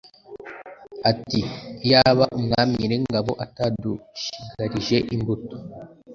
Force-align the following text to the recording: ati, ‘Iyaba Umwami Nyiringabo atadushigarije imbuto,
ati, 1.11 1.39
‘Iyaba 1.85 2.23
Umwami 2.37 2.71
Nyiringabo 2.79 3.31
atadushigarije 3.45 4.97
imbuto, 5.15 5.55